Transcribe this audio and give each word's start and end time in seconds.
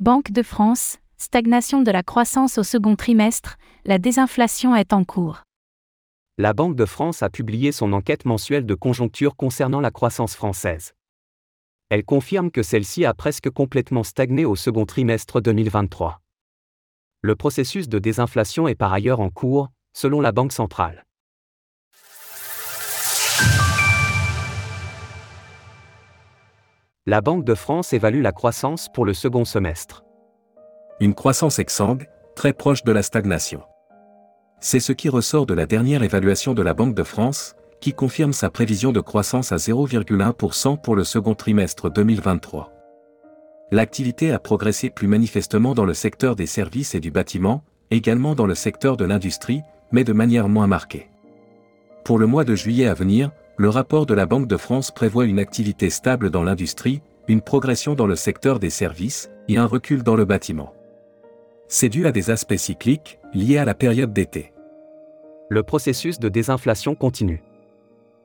Banque 0.00 0.30
de 0.30 0.42
France, 0.42 0.96
stagnation 1.18 1.82
de 1.82 1.90
la 1.90 2.02
croissance 2.02 2.56
au 2.56 2.62
second 2.62 2.96
trimestre, 2.96 3.58
la 3.84 3.98
désinflation 3.98 4.74
est 4.74 4.94
en 4.94 5.04
cours. 5.04 5.42
La 6.38 6.54
Banque 6.54 6.74
de 6.74 6.86
France 6.86 7.22
a 7.22 7.28
publié 7.28 7.70
son 7.70 7.92
enquête 7.92 8.24
mensuelle 8.24 8.64
de 8.64 8.74
conjoncture 8.74 9.36
concernant 9.36 9.82
la 9.82 9.90
croissance 9.90 10.34
française. 10.34 10.94
Elle 11.90 12.06
confirme 12.06 12.50
que 12.50 12.62
celle-ci 12.62 13.04
a 13.04 13.12
presque 13.12 13.50
complètement 13.50 14.02
stagné 14.02 14.46
au 14.46 14.56
second 14.56 14.86
trimestre 14.86 15.42
2023. 15.42 16.22
Le 17.20 17.36
processus 17.36 17.86
de 17.86 17.98
désinflation 17.98 18.68
est 18.68 18.74
par 18.74 18.94
ailleurs 18.94 19.20
en 19.20 19.28
cours, 19.28 19.68
selon 19.92 20.22
la 20.22 20.32
Banque 20.32 20.52
centrale. 20.52 21.04
La 27.10 27.20
Banque 27.20 27.44
de 27.44 27.56
France 27.56 27.92
évalue 27.92 28.22
la 28.22 28.30
croissance 28.30 28.88
pour 28.94 29.04
le 29.04 29.14
second 29.14 29.44
semestre. 29.44 30.04
Une 31.00 31.12
croissance 31.12 31.58
exsangue, 31.58 32.06
très 32.36 32.52
proche 32.52 32.84
de 32.84 32.92
la 32.92 33.02
stagnation. 33.02 33.62
C'est 34.60 34.78
ce 34.78 34.92
qui 34.92 35.08
ressort 35.08 35.44
de 35.44 35.52
la 35.52 35.66
dernière 35.66 36.04
évaluation 36.04 36.54
de 36.54 36.62
la 36.62 36.72
Banque 36.72 36.94
de 36.94 37.02
France, 37.02 37.56
qui 37.80 37.94
confirme 37.94 38.32
sa 38.32 38.48
prévision 38.48 38.92
de 38.92 39.00
croissance 39.00 39.50
à 39.50 39.56
0,1% 39.56 40.80
pour 40.80 40.94
le 40.94 41.02
second 41.02 41.34
trimestre 41.34 41.90
2023. 41.90 42.72
L'activité 43.72 44.30
a 44.30 44.38
progressé 44.38 44.88
plus 44.88 45.08
manifestement 45.08 45.74
dans 45.74 45.86
le 45.86 45.94
secteur 45.94 46.36
des 46.36 46.46
services 46.46 46.94
et 46.94 47.00
du 47.00 47.10
bâtiment, 47.10 47.64
également 47.90 48.36
dans 48.36 48.46
le 48.46 48.54
secteur 48.54 48.96
de 48.96 49.04
l'industrie, 49.04 49.62
mais 49.90 50.04
de 50.04 50.12
manière 50.12 50.48
moins 50.48 50.68
marquée. 50.68 51.10
Pour 52.04 52.20
le 52.20 52.28
mois 52.28 52.44
de 52.44 52.54
juillet 52.54 52.86
à 52.86 52.94
venir, 52.94 53.32
le 53.60 53.68
rapport 53.68 54.06
de 54.06 54.14
la 54.14 54.24
Banque 54.24 54.48
de 54.48 54.56
France 54.56 54.90
prévoit 54.90 55.26
une 55.26 55.38
activité 55.38 55.90
stable 55.90 56.30
dans 56.30 56.42
l'industrie, 56.42 57.02
une 57.28 57.42
progression 57.42 57.94
dans 57.94 58.06
le 58.06 58.16
secteur 58.16 58.58
des 58.58 58.70
services 58.70 59.30
et 59.48 59.58
un 59.58 59.66
recul 59.66 60.02
dans 60.02 60.16
le 60.16 60.24
bâtiment. 60.24 60.72
C'est 61.68 61.90
dû 61.90 62.06
à 62.06 62.10
des 62.10 62.30
aspects 62.30 62.56
cycliques 62.56 63.18
liés 63.34 63.58
à 63.58 63.66
la 63.66 63.74
période 63.74 64.14
d'été. 64.14 64.54
Le 65.50 65.62
processus 65.62 66.18
de 66.18 66.30
désinflation 66.30 66.94
continue. 66.94 67.42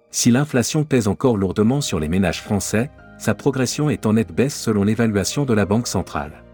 Si 0.10 0.32
l'inflation 0.32 0.86
pèse 0.86 1.10
encore 1.10 1.36
lourdement 1.36 1.82
sur 1.82 2.00
les 2.00 2.08
ménages 2.08 2.42
français, 2.42 2.90
sa 3.18 3.36
progression 3.36 3.90
est 3.90 4.06
en 4.06 4.14
nette 4.14 4.34
baisse 4.34 4.56
selon 4.56 4.86
l'évaluation 4.86 5.44
de 5.44 5.54
la 5.54 5.66
Banque 5.66 5.88
centrale. 5.88 6.46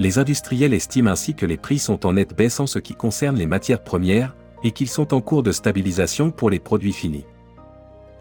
Les 0.00 0.18
industriels 0.18 0.74
estiment 0.74 1.12
ainsi 1.12 1.36
que 1.36 1.46
les 1.46 1.58
prix 1.58 1.78
sont 1.78 2.06
en 2.06 2.14
nette 2.14 2.36
baisse 2.36 2.58
en 2.58 2.66
ce 2.66 2.80
qui 2.80 2.96
concerne 2.96 3.36
les 3.36 3.46
matières 3.46 3.84
premières, 3.84 4.34
et 4.64 4.72
qu'ils 4.72 4.88
sont 4.88 5.14
en 5.14 5.20
cours 5.20 5.44
de 5.44 5.52
stabilisation 5.52 6.32
pour 6.32 6.50
les 6.50 6.58
produits 6.58 6.92
finis. 6.92 7.26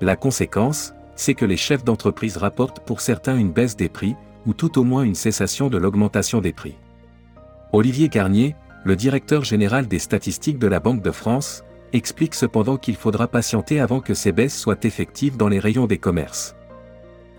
La 0.02 0.16
conséquence, 0.16 0.94
c'est 1.16 1.34
que 1.34 1.46
les 1.46 1.58
chefs 1.58 1.84
d'entreprise 1.84 2.38
rapportent 2.38 2.80
pour 2.80 3.02
certains 3.02 3.38
une 3.38 3.52
baisse 3.52 3.76
des 3.76 3.90
prix, 3.90 4.16
ou 4.46 4.54
tout 4.54 4.80
au 4.80 4.84
moins 4.84 5.04
une 5.04 5.16
cessation 5.16 5.70
de 5.70 5.78
l'augmentation 5.78 6.42
des 6.42 6.54
prix. 6.54 6.76
Olivier 7.72 8.10
Garnier, 8.10 8.56
le 8.84 8.96
directeur 8.96 9.44
général 9.44 9.88
des 9.88 10.00
statistiques 10.00 10.60
de 10.60 10.68
la 10.68 10.80
Banque 10.80 11.02
de 11.02 11.12
France, 11.12 11.64
explique 11.94 12.36
cependant 12.36 12.78
qu'il 12.78 12.96
faudra 12.96 13.28
patienter 13.28 13.80
avant 13.80 14.02
que 14.02 14.14
ces 14.14 14.32
baisses 14.32 14.60
soient 14.60 14.84
effectives 14.84 15.38
dans 15.38 15.48
les 15.48 15.60
rayons 15.60 15.86
des 15.86 16.00
commerces. 16.00 16.56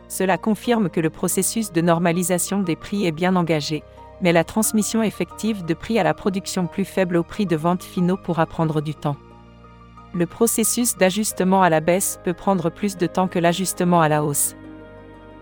Cela 0.09 0.39
confirme 0.39 0.91
que 0.91 1.01
le 1.01 1.11
processus 1.11 1.73
de 1.73 1.81
normalisation 1.81 2.63
des 2.63 2.77
prix 2.77 3.05
est 3.05 3.13
bien 3.13 3.37
engagé, 3.37 3.83
mais 4.23 4.33
la 4.33 4.45
transmission 4.45 5.03
effective 5.03 5.65
de 5.65 5.75
prix 5.75 5.99
à 5.99 6.05
la 6.05 6.15
production 6.15 6.67
plus 6.67 6.85
faible 6.85 7.17
au 7.17 7.25
prix 7.25 7.47
de 7.47 7.57
vente 7.57 7.83
finaux 7.83 8.17
pourra 8.17 8.47
prendre 8.47 8.81
du 8.81 8.95
temps 8.95 9.17
le 10.15 10.27
processus 10.27 10.97
d'ajustement 10.97 11.63
à 11.63 11.71
la 11.71 11.81
baisse 11.81 12.21
peut 12.23 12.35
prendre 12.35 12.71
plus 12.71 12.97
de 12.97 13.07
temps 13.07 13.27
que 13.27 13.39
l'ajustement 13.39 14.01
à 14.01 14.09
la 14.09 14.25
hausse. 14.25 14.55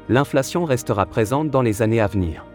L'inflation 0.08 0.64
restera 0.64 1.04
présente 1.06 1.50
dans 1.50 1.62
les 1.62 1.82
années 1.82 2.00
à 2.00 2.06
venir. 2.06 2.46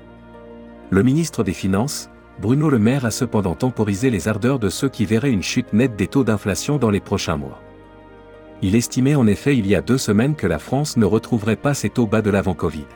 Le 0.90 1.04
ministre 1.04 1.44
des 1.44 1.54
Finances, 1.54 2.10
Bruno 2.40 2.70
Le 2.70 2.80
Maire 2.80 3.06
a 3.06 3.12
cependant 3.12 3.56
temporisé 3.56 4.10
les 4.10 4.28
ardeurs 4.28 4.60
de 4.60 4.70
ceux 4.70 4.90
qui 4.90 5.06
verraient 5.06 5.32
une 5.32 5.44
chute 5.44 5.74
nette 5.74 5.96
des 5.96 6.08
taux 6.08 6.24
d'inflation 6.24 6.78
dans 6.78 6.90
les 6.90 7.00
prochains 7.00 7.38
mois. 7.38 7.62
Il 8.62 8.76
estimait 8.76 9.16
en 9.16 9.28
effet 9.28 9.56
il 9.56 9.68
y 9.68 9.76
a 9.76 9.82
deux 9.82 9.98
semaines 10.00 10.36
que 10.36 10.48
la 10.48 10.60
France 10.60 10.98
ne 10.98 11.06
retrouverait 11.06 11.56
pas 11.56 11.76
ses 11.76 11.90
taux 11.90 12.08
bas 12.08 12.24
de 12.24 12.32
l'avant-Covid. 12.32 12.88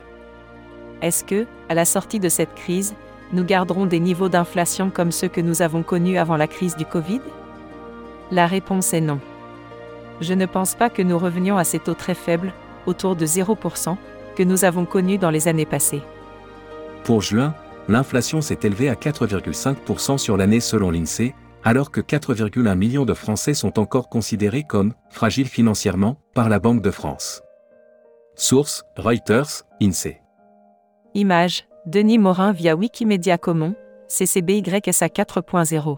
Est-ce 1.01 1.23
que, 1.23 1.45
à 1.69 1.75
la 1.75 1.85
sortie 1.85 2.19
de 2.19 2.29
cette 2.29 2.55
crise, 2.55 2.95
nous 3.33 3.43
garderons 3.43 3.85
des 3.85 3.99
niveaux 3.99 4.29
d'inflation 4.29 4.89
comme 4.89 5.11
ceux 5.11 5.27
que 5.27 5.41
nous 5.41 5.61
avons 5.61 5.83
connus 5.83 6.17
avant 6.17 6.37
la 6.37 6.47
crise 6.47 6.75
du 6.75 6.85
Covid? 6.85 7.21
La 8.31 8.47
réponse 8.47 8.93
est 8.93 9.01
non. 9.01 9.19
Je 10.21 10.33
ne 10.33 10.45
pense 10.45 10.75
pas 10.75 10.89
que 10.89 11.01
nous 11.01 11.17
revenions 11.17 11.57
à 11.57 11.63
ces 11.63 11.79
taux 11.79 11.93
très 11.93 12.13
faibles, 12.13 12.53
autour 12.85 13.15
de 13.15 13.25
0%, 13.25 13.97
que 14.35 14.43
nous 14.43 14.65
avons 14.65 14.85
connus 14.85 15.17
dans 15.17 15.29
les 15.29 15.47
années 15.47 15.65
passées. 15.65 16.01
Pour 17.03 17.21
juin, 17.21 17.53
l'inflation 17.87 18.41
s'est 18.41 18.59
élevée 18.63 18.89
à 18.89 18.95
4,5% 18.95 20.17
sur 20.17 20.37
l'année 20.37 20.59
selon 20.59 20.91
l'INSEE, 20.91 21.33
alors 21.63 21.91
que 21.91 22.01
4,1 22.01 22.75
millions 22.75 23.05
de 23.05 23.13
Français 23.13 23.53
sont 23.53 23.77
encore 23.77 24.09
considérés 24.09 24.63
comme 24.63 24.93
fragiles 25.09 25.47
financièrement 25.47 26.17
par 26.33 26.49
la 26.49 26.59
Banque 26.59 26.81
de 26.81 26.91
France. 26.91 27.43
Source 28.35 28.83
Reuters, 28.97 29.63
INSEE. 29.81 30.21
Image 31.13 31.65
Denis 31.85 32.19
Morin 32.19 32.51
via 32.51 32.75
Wikimedia 32.75 33.37
Commons, 33.37 33.75
CCBYSA 34.07 35.07
4.0. 35.07 35.97